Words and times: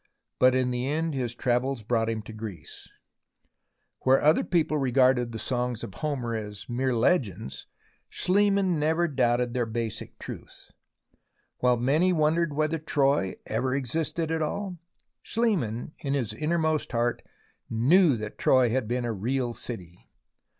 But 0.39 0.55
in 0.55 0.71
the 0.71 0.87
end 0.87 1.13
his 1.13 1.35
travels 1.35 1.83
brought 1.83 2.09
him 2.09 2.23
to 2.23 2.33
Greece, 2.33 2.89
Where 3.99 4.19
other 4.19 4.43
people 4.43 4.79
regarded 4.79 5.31
the 5.31 5.37
songs 5.37 5.83
of 5.83 5.93
Homer 5.93 6.33
as 6.35 6.67
mere 6.67 6.95
legends, 6.95 7.67
Schliemann 8.09 8.79
never 8.79 9.07
doubted 9.07 9.53
their 9.53 9.63
THE 9.67 9.79
ROMANCE 9.79 10.01
OF 10.01 10.07
EXCAVATION 10.07 10.47
169 11.59 11.59
basic 11.59 11.59
truth. 11.59 11.59
While 11.59 11.77
many 11.77 12.11
wondered 12.11 12.53
whether 12.55 12.79
Troy 12.79 13.35
ever 13.45 13.75
existed 13.75 14.31
at 14.31 14.41
all, 14.41 14.79
Schliemann 15.21 15.91
in 15.99 16.15
his 16.15 16.33
innermost 16.33 16.93
heart 16.93 17.21
knew 17.69 18.17
that 18.17 18.39
Troy 18.39 18.71
had 18.71 18.87
been 18.87 19.05
a 19.05 19.13
real 19.13 19.53
city. 19.53 20.09